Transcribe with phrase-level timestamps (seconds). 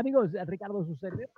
[0.00, 0.30] amigos?
[0.46, 1.28] Ricardo Suceder,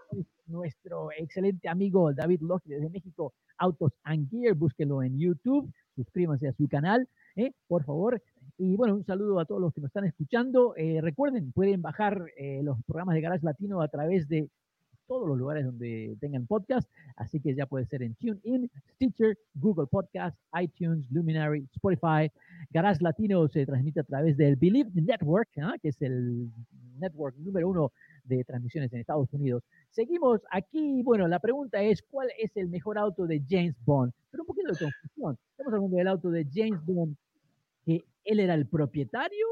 [0.47, 6.53] nuestro excelente amigo David Locke desde México, Autos and Gear, búsquenlo en YouTube, suscríbanse a
[6.53, 7.51] su canal, ¿eh?
[7.67, 8.23] por favor.
[8.59, 10.75] Y bueno, un saludo a todos los que nos están escuchando.
[10.77, 14.49] Eh, recuerden, pueden bajar eh, los programas de Garage Latino a través de
[15.09, 19.87] todos los lugares donde tengan podcast, así que ya puede ser en TuneIn, Stitcher, Google
[19.91, 22.31] Podcast, iTunes, Luminary, Spotify.
[22.71, 25.75] Garage Latino se transmite a través del Believe Network, ¿ah?
[25.83, 26.49] que es el
[27.01, 27.93] network número uno
[28.25, 29.63] de transmisiones en Estados Unidos.
[29.91, 34.13] Seguimos aquí, bueno, la pregunta es, ¿cuál es el mejor auto de James Bond?
[34.31, 35.39] Pero un poquito de confusión.
[35.51, 37.17] Estamos hablando del auto de James Bond,
[37.85, 39.47] que él era el propietario,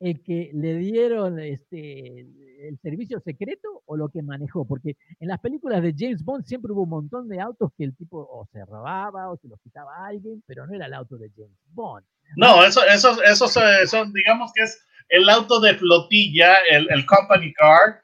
[0.00, 5.40] el que le dieron este, el servicio secreto o lo que manejó, porque en las
[5.40, 8.64] películas de James Bond siempre hubo un montón de autos que el tipo o se
[8.64, 12.04] robaba o se los quitaba a alguien, pero no era el auto de James Bond.
[12.36, 17.52] No, eso, eso, eso son, digamos que es el auto de flotilla, el, el company
[17.52, 18.02] car.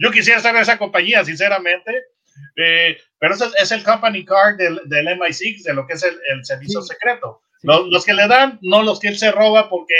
[0.00, 1.92] Yo quisiera estar en esa compañía, sinceramente,
[2.56, 6.14] eh, pero ese es el company car del, del MI6, de lo que es el,
[6.32, 7.42] el servicio secreto.
[7.62, 9.94] Los, los, que le dan, no los que él se roba, porque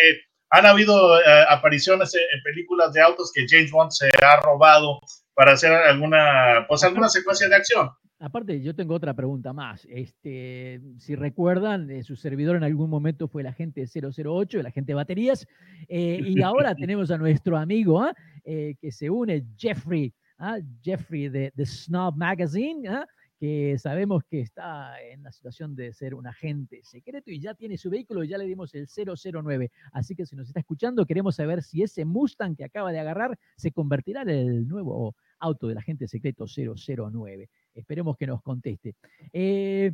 [0.54, 5.00] han habido eh, apariciones en, películas de autos que James Bond se ha robado
[5.34, 7.90] para hacer alguna, pues alguna secuencia de acción.
[8.20, 9.84] Aparte, yo tengo otra pregunta más.
[9.90, 14.92] Este, si recuerdan, eh, su servidor en algún momento fue el agente 008, el agente
[14.92, 15.44] de baterías,
[15.88, 18.14] eh, y ahora tenemos a nuestro amigo ¿ah?
[18.44, 20.58] que se une, Jeffrey, ¿ah?
[20.82, 23.04] Jeffrey de, de Snob Magazine, ¿ah?
[23.44, 27.76] Que sabemos que está en la situación de ser un agente secreto y ya tiene
[27.76, 29.70] su vehículo y ya le dimos el 009.
[29.92, 33.38] Así que si nos está escuchando, queremos saber si ese Mustang que acaba de agarrar
[33.58, 37.50] se convertirá en el nuevo auto del agente secreto 009.
[37.74, 38.94] Esperemos que nos conteste.
[39.30, 39.92] Eh,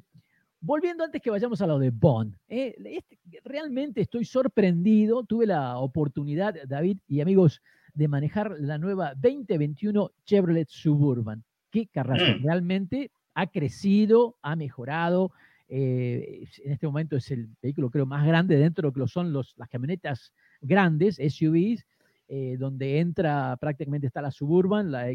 [0.60, 5.25] volviendo antes que vayamos a lo de Bond, eh, este, realmente estoy sorprendido.
[5.25, 7.62] Tuve la oportunidad, David y amigos,
[7.94, 11.43] de manejar la nueva 2021 Chevrolet Suburban.
[11.72, 12.44] Qué carraza, mm.
[12.44, 15.33] realmente ha crecido, ha mejorado.
[15.69, 19.33] Eh, en este momento es el vehículo creo más grande dentro de lo que son
[19.33, 21.87] los, las camionetas grandes, SUVs,
[22.29, 25.09] eh, donde entra prácticamente está la Suburban, la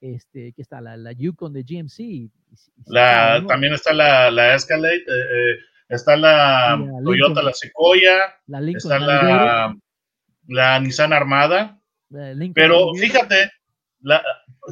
[0.00, 2.30] este, que está la, la, Yukon de GMC.
[2.86, 5.58] la, también está la, la Escalade, eh,
[5.88, 8.34] está la, Toyota, la Sequoia,
[8.76, 9.76] está la,
[10.46, 11.80] la, Nissan Armada.
[12.54, 13.50] pero fíjate,
[14.04, 14.22] la,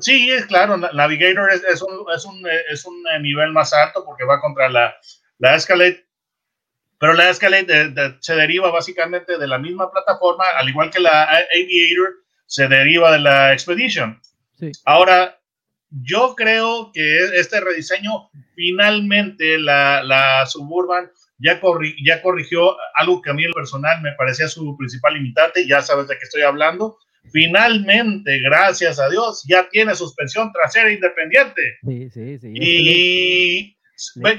[0.01, 4.05] sí, es claro, Navigator es, es, un, es, un, es, un, eh, nivel más alto
[4.05, 4.95] porque va contra la,
[5.39, 6.07] la Escalade,
[6.99, 12.15] pero la Escalade se deriva básicamente de la misma plataforma, al igual que la Aviator
[12.47, 14.21] se deriva de la Expedition.
[14.59, 14.71] Sí.
[14.85, 15.41] Ahora,
[15.91, 23.31] yo creo que este rediseño finalmente la, la Suburban ya, corri ya corrigió algo que
[23.31, 26.99] a mí el personal me parecía su principal limitante, ya sabes de qué estoy hablando,
[27.31, 31.79] finalmente, gracias a Dios, ya tiene suspensión trasera independiente.
[31.83, 32.53] Sí, sí, sí.
[32.55, 33.77] Y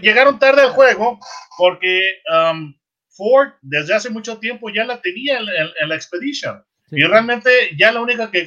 [0.02, 1.20] llegaron tarde al juego
[1.58, 2.74] porque um,
[3.10, 6.64] Ford desde hace mucho tiempo ya la tenía en, la Expedition.
[6.92, 8.46] Y realmente ya la única, que,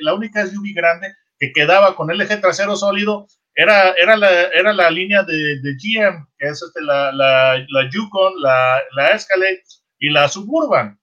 [0.00, 4.72] la única SUV grande que quedaba con el eje trasero sólido era, era, la, era
[4.74, 9.62] la línea de, de GM, que es este, la, la, la, Yukon, la, la Escalade
[9.98, 10.98] y la Suburban.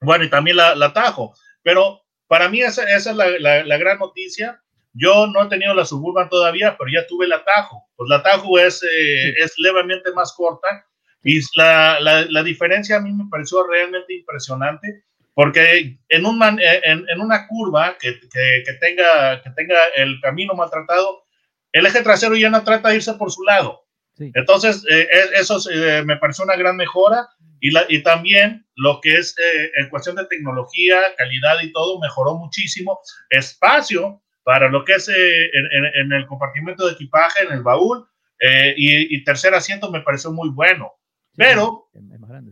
[0.00, 1.34] Bueno, y también la, la Tajo.
[1.62, 4.62] Pero para mí esa, esa es la, la, gran noticia.
[4.92, 7.88] Yo no he tenido la Suburban todavía, pero ya tuve la Tajo.
[7.96, 10.86] Pues la Tajo es, eh, es levemente más corta
[11.22, 15.04] y la, la, diferencia a mí me pareció realmente impresionante
[15.34, 20.20] porque en, un eh, en, en, una curva que, que, que, tenga, que tenga el
[20.20, 21.24] camino maltratado,
[21.72, 23.87] el eje trasero ya no trata de irse por su lado.
[24.18, 25.58] Entonces, eh, eso
[26.04, 27.28] me pareció una gran mejora
[27.60, 31.98] y, la, y también lo que es eh, en cuestión de tecnología, calidad y todo,
[32.00, 33.00] mejoró muchísimo.
[33.30, 38.08] Espacio para lo que es eh, en, en, el compartimento de equipaje, en el baúl,
[38.40, 40.92] eh, y, tercer asiento me pareció muy bueno.
[41.36, 41.90] Pero,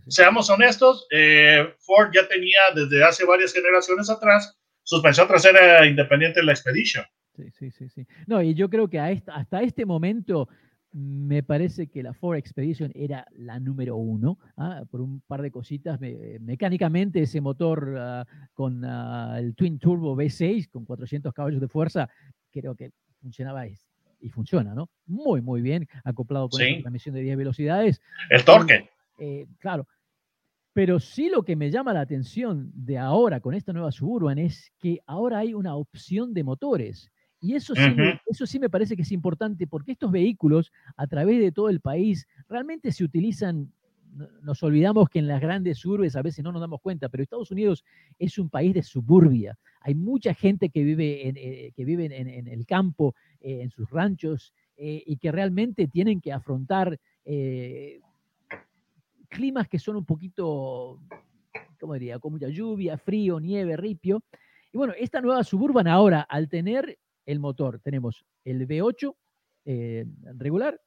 [0.07, 6.47] seamos honestos, eh, Ford ya tenía desde hace varias generaciones atrás suspensión trasera independiente en
[6.47, 7.05] la Expedition.
[7.35, 8.07] Sí, sí, sí, sí.
[8.27, 10.49] No, y yo creo que hasta este momento
[10.96, 14.82] me parece que la Ford Expedition era la número uno, ¿ah?
[14.90, 16.00] por un par de cositas.
[16.40, 22.08] mecánicamente, ese motor ah, con ah, el Twin Turbo V6 con 400 caballos de fuerza,
[22.50, 24.88] creo que funcionaba y funciona, ¿no?
[25.04, 28.00] Muy, muy bien, acoplado con la transmisión de 10 velocidades.
[28.31, 28.88] El torque.
[29.19, 29.87] Eh, claro.
[30.72, 34.72] Pero sí lo que me llama la atención de ahora con esta nueva Suburban es
[34.78, 37.10] que ahora hay una opción de motores.
[37.41, 37.83] Y eso sí,
[38.27, 41.81] eso sí me parece que es importante porque estos vehículos a través de todo el
[41.81, 43.73] país realmente se utilizan,
[44.43, 47.50] nos olvidamos que en las grandes urbes a veces no nos damos cuenta, pero Estados
[47.50, 47.85] Unidos
[48.19, 49.59] es un país de suburbia.
[49.83, 53.91] Hay mucha gente que vive en, eh, que vive en, el campo, eh, en sus
[53.91, 56.99] ranchos, eh, y que realmente tienen que afrontar
[59.29, 61.00] climas que son un poquito,
[61.81, 62.19] ¿cómo diría?
[62.19, 64.23] Con mucha lluvia, frío, nieve, ripio.
[64.73, 67.81] Y bueno, esta nueva suburban ahora, al tener el motor.
[67.81, 69.14] Tenemos el V8
[69.67, 70.06] eh,
[70.37, 70.81] regular.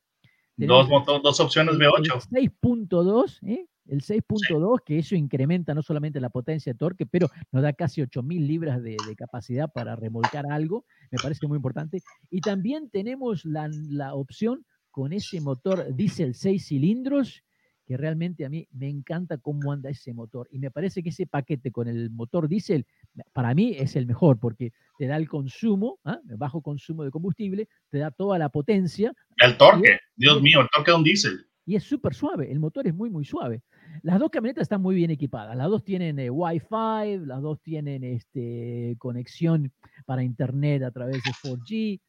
[0.56, 0.88] Dos,
[1.24, 2.27] dos opciones V8.
[2.31, 3.65] El 6.2, ¿eh?
[3.88, 8.01] el 6.2, que eso incrementa no solamente la potencia de torque, pero nos da casi
[8.01, 12.01] 8.000 libras de, capacidad para remolcar algo, me parece muy importante.
[12.30, 17.44] Y también tenemos la, la opción con ese motor diésel 6 cilindros,
[17.85, 20.47] que realmente a mí me encanta cómo anda ese motor.
[20.51, 22.85] Y me parece que ese paquete con el motor diésel,
[23.33, 26.19] para mí es el mejor, porque te da el consumo, ¿ah?
[26.38, 29.13] bajo consumo de combustible, te da toda la potencia.
[29.38, 31.45] El torque, Dios mío, el torque de un diésel.
[31.65, 33.61] Y es súper suave, el motor es muy, muy suave.
[34.01, 35.56] Las dos camionetas están muy bien equipadas.
[35.56, 39.71] Las dos tienen eh, Wi-Fi, las dos tienen este, conexión
[40.06, 42.01] para Internet a través de 4G,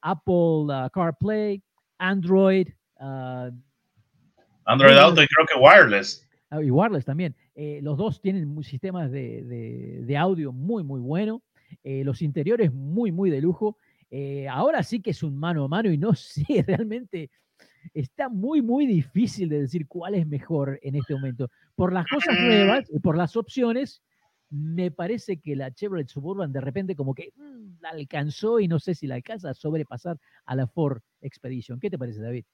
[0.00, 1.62] Apple CarPlay,
[1.98, 2.68] Android,
[3.00, 3.50] uh,
[4.66, 6.29] Android Auto y creo que wireless.
[6.50, 7.36] Ah, y wireless también.
[7.54, 11.42] Eh, los dos tienen sistemas de, audio muy, muy buenos.
[11.84, 13.78] Eh, los interiores muy, muy de lujo.
[14.10, 17.30] Eh, ahora sí que es un mano a mano y no sé, realmente
[17.94, 21.48] está muy, muy difícil de decir cuál es mejor en este momento.
[21.76, 22.44] Por las cosas mm.
[22.44, 24.02] nuevas, por las opciones,
[24.50, 28.80] me parece que la Chevrolet Suburban de repente como que mm, la alcanzó y no
[28.80, 31.78] sé si la alcanza a sobrepasar a la Ford Expedition.
[31.78, 32.44] ¿Qué te parece, David?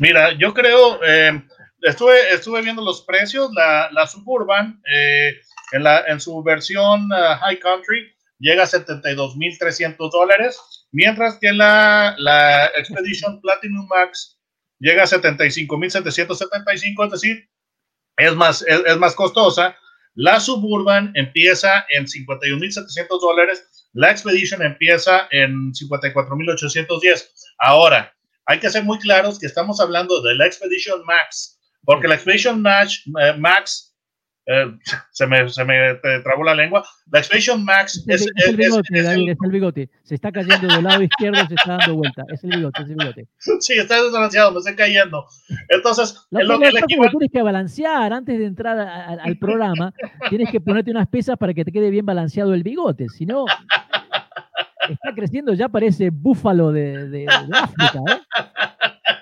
[0.00, 1.40] Mira, yo creo, eh,
[1.84, 5.34] estuve, estuve viendo los precios, la, la Suburban eh,
[5.72, 10.58] en, la, en su versión uh, High Country llega a 72.300 dólares,
[10.92, 14.38] mientras que la, la Expedition Platinum Max
[14.80, 17.48] llega a 75.775, es decir,
[18.16, 19.76] es más, es, es más costosa.
[20.14, 27.30] La Suburban empieza en 51.700 dólares, la Expedition empieza en 54.810.
[27.58, 28.14] Ahora,
[28.46, 32.62] hay que ser muy claros que estamos hablando de la Expedition Max, porque la Expedition
[32.62, 33.94] Max, eh, Max
[34.46, 34.66] eh,
[35.12, 36.84] se, me, se me trabó la lengua.
[37.10, 39.90] La Expedition Max es, es, el bigote, David, es el bigote.
[40.02, 42.24] Se está cayendo del lado izquierdo, se está dando vuelta.
[42.32, 43.28] Es el bigote, es el bigote.
[43.60, 45.26] Sí, está desbalanceado, me está cayendo.
[45.68, 49.92] Entonces, lo, lo que, que tienes que balancear antes de entrar al programa.
[50.28, 53.08] tienes que ponerte unas pesas para que te quede bien balanceado el bigote.
[53.08, 53.46] Si no,
[54.88, 58.00] está creciendo, ya parece búfalo de, de, África.
[58.08, 58.20] ¿eh?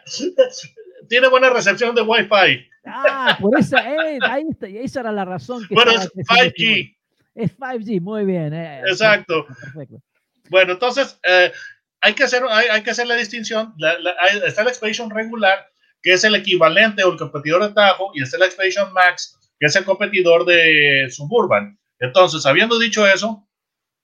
[1.09, 2.69] Tiene buena recepción de Wi-Fi.
[2.85, 5.67] Ah, por esa, eh, ahí está, esa era la razón.
[5.69, 6.97] Que bueno, es 5G.
[7.35, 8.53] Es 5G, muy bien.
[8.53, 9.47] Eh, Exacto.
[9.47, 10.03] Perfecto.
[10.51, 11.53] Bueno, entonces, eh,
[12.01, 13.73] hay, que hacer, hay, hay, que hacer la distinción.
[13.79, 14.13] La, la,
[14.47, 15.67] está la Expedition regular,
[16.03, 19.67] que es el equivalente o el competidor de Tahoe, y está la Expedition Max, que
[19.67, 21.79] es el competidor de Suburban.
[22.01, 23.49] Entonces, habiendo dicho eso,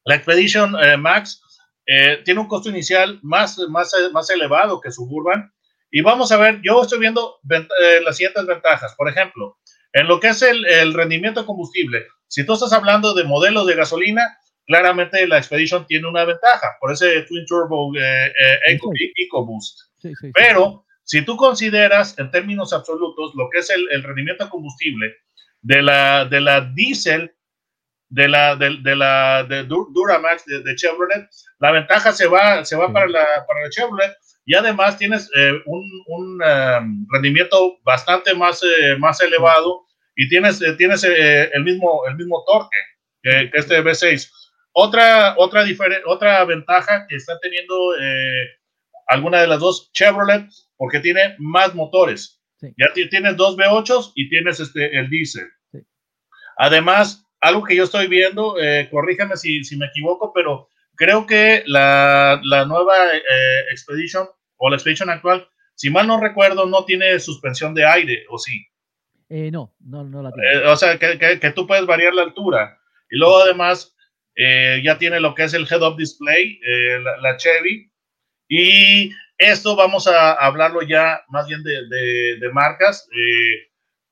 [0.04, 1.42] la Expedition Max
[1.90, 5.50] eh, tiene un costo inicial más, más, más elevado que Suburban.
[5.90, 8.94] Y vamos a ver, yo estoy viendo eh, las siguientes ventajas.
[8.96, 9.58] Por ejemplo,
[9.92, 13.66] en lo que es el, el, rendimiento de combustible, si tú estás hablando de modelos
[13.66, 18.32] de gasolina, claramente la Expedition tiene una ventaja por ese Twin Turbo eh,
[18.66, 19.78] Eco, EcoBoost.
[20.34, 25.16] Pero si tú consideras en términos absolutos lo que es el, el rendimiento de combustible
[25.62, 27.34] de la, de la diésel
[28.10, 31.28] de la, de, la de Duramax de, Chevrolet,
[31.58, 34.16] la ventaja se va, se va para, la, para la Chevrolet
[34.48, 39.84] y además tienes eh, un, un um, rendimiento bastante más, eh, más elevado
[40.16, 42.78] y tienes, eh, tienes el, mismo, el mismo torque
[43.22, 44.32] que, este V6.
[44.72, 45.64] Otra, otra,
[46.06, 47.92] otra ventaja que está teniendo
[49.08, 50.46] alguna de las dos Chevrolet
[50.78, 52.40] porque tiene más motores.
[52.62, 55.46] Ya tienes dos V8 y tienes este, el diésel.
[56.56, 61.64] Además, algo que yo estoy viendo, eh, corríjame si, si, me equivoco, pero creo que
[61.66, 64.26] la, la nueva eh, Expedition
[64.58, 65.48] o la Expedition actual
[65.78, 68.66] si mal no recuerdo, no tiene suspensión de aire, ¿o sí?
[69.28, 70.54] Eh, no, no, no la tiene.
[70.54, 72.80] Eh, o sea, que, que, tú puedes variar la altura.
[73.08, 73.94] Y luego además
[74.34, 76.58] eh, ya tiene lo que es el head-up display,
[77.04, 77.92] la, la, Chevy.
[78.48, 83.08] Y esto vamos a hablarlo ya más bien de, de, de marcas.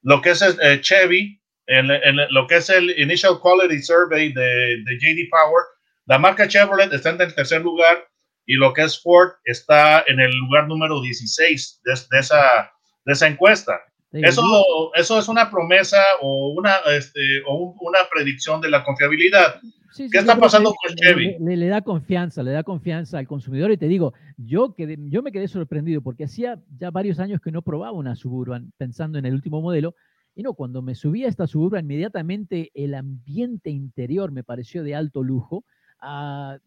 [0.03, 4.99] lo que es Chevy, en, en, lo que es el Initial Quality Survey de, de
[5.01, 5.65] JD Power,
[6.05, 8.07] la marca Chevrolet está en el tercer lugar
[8.47, 12.73] y lo que es Ford está en el lugar número 16 de, de esa,
[13.05, 13.81] de esa encuesta.
[14.13, 14.43] Eso,
[14.95, 19.61] eso es una promesa o una, este, o una predicción de la confiabilidad.
[19.97, 21.37] ¿Qué está pasando con Chevy?
[21.41, 25.23] Le, le, da confianza, le da confianza al consumidor y te digo, yo, que yo
[25.23, 29.27] me quedé sorprendido porque hacía ya varios años que no probaba una Suburban pensando en
[29.27, 29.95] el último modelo
[30.35, 34.95] y no, cuando me subí a esta Suburban inmediatamente el ambiente interior me pareció de
[34.95, 35.65] alto lujo.
[36.03, 36.59] Uh,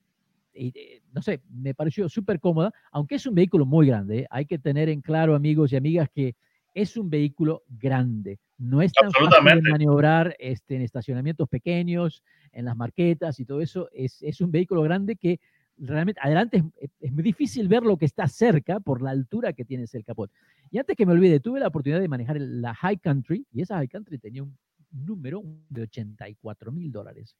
[0.53, 4.19] eh, no sé, me pareció súper cómoda, aunque es un vehículo muy grande.
[4.19, 4.27] ¿eh?
[4.29, 6.35] Hay que tener en claro, amigos y amigas, que
[6.73, 8.39] es un vehículo grande.
[8.57, 13.61] No es tan fácil de maniobrar este, en estacionamientos pequeños, en las marquetas y todo
[13.61, 13.89] eso.
[13.93, 15.39] Es, es un vehículo grande que
[15.77, 19.65] realmente adelante es, es, muy difícil ver lo que está cerca por la altura que
[19.65, 20.31] tiene el capot.
[20.71, 23.77] Y antes que me olvide, tuve la oportunidad de manejar la High Country y esa
[23.77, 24.57] High Country tenía un
[24.91, 27.35] número de 84 mil dólares.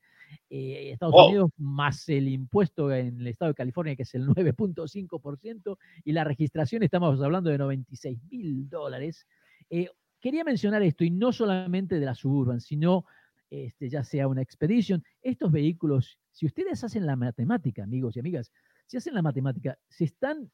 [0.50, 5.78] Eh, Estados Unidos más el impuesto en el estado de California, que es el 9.5%,
[6.04, 9.28] y la registración, estamos hablando de 96 mil dólares.
[9.70, 13.06] Eh, quería mencionar esto, y no solamente de la Suburban, sino
[13.50, 18.52] este, ya sea una Expedition, estos vehículos, si ustedes hacen la matemática, amigos y amigas,
[18.86, 20.52] si hacen la matemática, si están,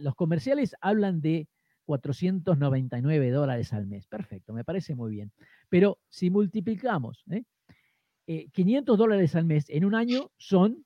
[0.00, 1.48] los comerciales hablan de
[1.86, 4.06] 499 dólares al mes.
[4.06, 5.32] Perfecto, me parece muy bien.
[5.68, 7.42] Pero si multiplicamos ¿eh?
[8.52, 10.84] 500 eh, dólares al mes en un año son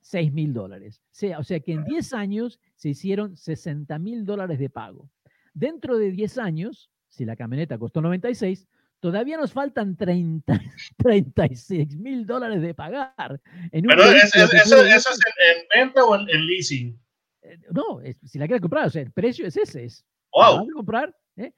[0.00, 1.02] 6 mil dólares.
[1.38, 5.10] O sea que en 10 años se hicieron 60 mil dólares de pago.
[5.54, 8.68] Dentro de 10 años, si la camioneta costó 96,
[9.00, 10.60] todavía nos faltan 30,
[10.98, 13.40] 36 mil dólares de pagar.
[13.72, 16.98] Pero eso, es en, venta o en, leasing.
[17.42, 19.84] Eh, no, si la quieres comprar, o sea, el precio es ese.
[19.86, 20.68] Es, wow.
[20.74, 21.16] comprar?
[21.36, 21.52] ¿eh?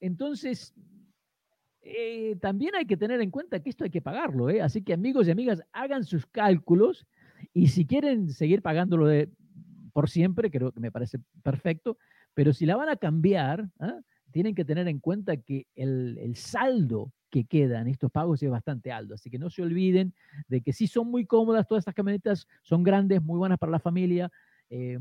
[0.00, 0.74] entonces,
[1.88, 4.60] eh, también hay que tener en cuenta que esto hay que pagarlo, ¿eh?
[4.60, 7.06] Así que amigos y amigas, hagan sus cálculos
[7.54, 9.30] y si quieren seguir pagándolo de,
[9.92, 11.96] por siempre, creo que me parece perfecto,
[12.34, 14.00] pero si la van a cambiar, ¿ah?
[14.32, 18.90] tienen que tener en cuenta que el, saldo que queda en estos pagos es bastante
[18.90, 20.12] alto, así que no se olviden
[20.48, 23.78] de que sí son muy cómodas, todas estas camionetas son grandes, muy buenas para la
[23.78, 24.30] familia,
[24.70, 24.98] eh,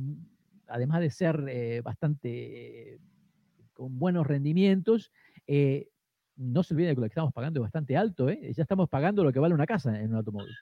[0.67, 2.99] además de ser bastante
[3.73, 5.11] con buenos rendimientos,
[5.47, 5.89] eh,
[6.37, 8.39] no se olviden que lo que estamos pagando es bastante alto, ¿eh?
[8.55, 10.53] Ya estamos pagando lo que vale una casa en un automóvil.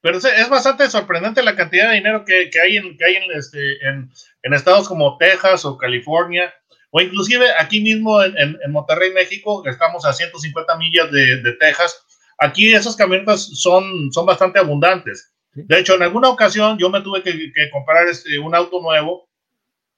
[0.00, 3.32] Pero es bastante sorprendente la cantidad de dinero que, que hay, en, que hay en,
[3.32, 4.10] este, en,
[4.42, 6.52] en, estados como Texas o California,
[6.90, 12.04] o inclusive aquí mismo en, en, Monterrey, México, estamos a 150 millas de, de Texas.
[12.38, 15.32] Aquí esas camionetas son, son bastante abundantes.
[15.54, 19.28] De hecho, en alguna ocasión yo me tuve que, que comprar este, un auto nuevo.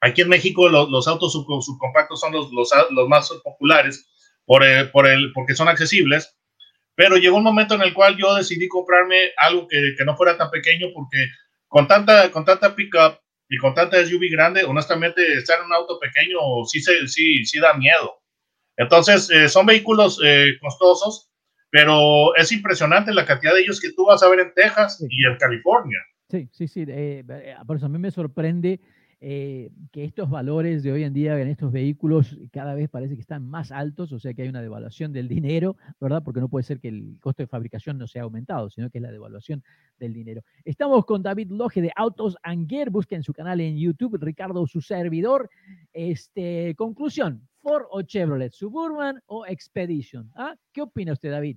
[0.00, 4.06] Aquí en México los, los autos subcompactos son los, los, los más populares
[4.46, 6.36] por el, por el, porque son accesibles,
[6.94, 10.38] pero llegó un momento en el cual yo decidí comprarme algo que, que no fuera
[10.38, 11.26] tan pequeño porque
[11.68, 15.98] con tanta, con tanta pickup y con tanta SUV grande, honestamente, estar en un auto
[16.00, 18.22] pequeño sí, se, sí, sí da miedo.
[18.76, 21.30] Entonces, eh, son vehículos eh, costosos,
[21.70, 25.26] pero es impresionante la cantidad de ellos que tú vas a ver en Texas y
[25.26, 25.98] en California.
[26.28, 26.84] Sí, sí, sí.
[26.88, 27.24] Eh,
[27.66, 28.80] por eso a mí me sorprende
[29.20, 33.22] eh, que estos valores de hoy en día en estos vehículos cada vez parece que
[33.22, 36.22] están más altos, o sea que hay una devaluación del dinero, ¿verdad?
[36.22, 39.02] Porque no puede ser que el costo de fabricación no sea aumentado, sino que es
[39.02, 39.62] la devaluación
[39.98, 40.42] del dinero.
[40.64, 45.48] Estamos con David Loge de Autos Anguer, busquen su canal en YouTube, Ricardo, su servidor.
[45.92, 50.30] Este, conclusión, Ford o Chevrolet, Suburban o Expedition.
[50.34, 50.54] ¿Ah?
[50.72, 51.56] ¿Qué opina usted, David?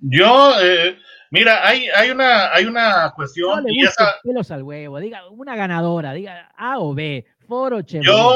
[0.00, 0.98] Yo, eh,
[1.30, 3.64] mira, hay, hay, una, hay una cuestión.
[3.68, 4.16] y esa...
[4.22, 8.12] pelos al huevo, diga una ganadora, diga A o B, Foro Chevrolet.
[8.12, 8.34] Yo,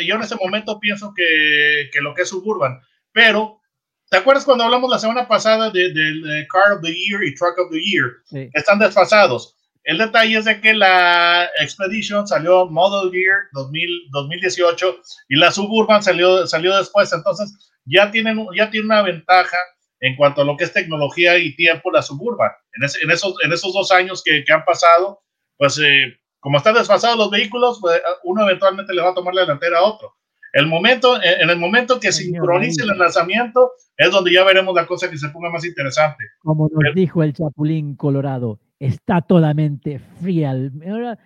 [0.00, 2.80] yo en ese momento pienso que, que, lo que es Suburban,
[3.12, 3.60] pero
[4.08, 7.58] ¿te acuerdas cuando hablamos la semana pasada del de, Car of the Year y Truck
[7.58, 8.50] of the Year?
[8.54, 9.56] Están desfasados.
[9.82, 15.00] El detalle es de que la Expedition salió Model Year 2000, 2018
[15.30, 19.56] y la Suburban salió, salió después, entonces ya tienen, ya tienen una ventaja
[20.00, 22.50] en cuanto a lo que es tecnología y tiempo la suburban.
[22.74, 25.20] En, en, esos, en esos dos años que, que han pasado,
[25.56, 29.42] pues eh, como están desfasados los vehículos, pues, uno eventualmente le va a tomar la
[29.42, 30.14] delantera a otro.
[30.52, 35.08] El momento, en el momento que sincronice el lanzamiento es donde ya veremos la cosa
[35.08, 36.24] que se ponga más interesante.
[36.40, 40.54] Como nos dijo el Chapulín Colorado, está totalmente fría,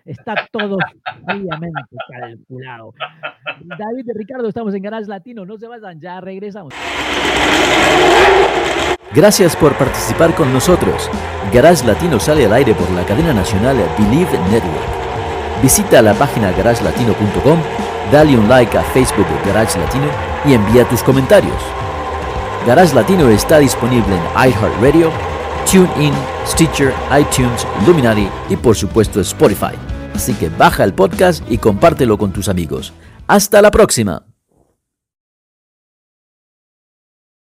[0.04, 0.76] está todo
[1.25, 1.80] fríamente
[2.11, 2.92] calculado.
[3.78, 6.75] David y Ricardo, estamos en Garage Latino, no se vayan, ya regresamos.
[9.14, 11.08] Gracias por participar con nosotros.
[11.52, 15.62] Garage Latino sale al aire por la cadena nacional Believe Network.
[15.62, 17.58] Visita la página garagelatino.com,
[18.11, 20.06] dale un like a Facebook de Garage Latino
[20.44, 21.56] y envía tus comentarios.
[22.66, 25.12] Garage Latino está disponible en iHeartRadio,
[25.66, 26.14] TuneIn,
[26.47, 29.75] Stitcher, iTunes, Luminary y por supuesto Spotify.
[30.14, 32.92] Así que baja el podcast y compártelo con tus amigos.
[33.26, 34.25] Hasta la próxima.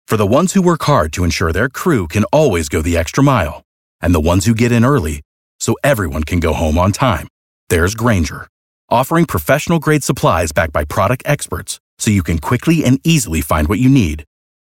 [0.07, 3.23] For the ones who work hard to ensure their crew can always go the extra
[3.23, 3.61] mile,
[4.01, 5.21] and the ones who get in early
[5.59, 7.27] so everyone can go home on time,
[7.69, 8.47] there's Granger,
[8.89, 13.67] offering professional grade supplies backed by product experts so you can quickly and easily find
[13.67, 14.23] what you need.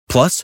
[0.10, 0.44] Plus,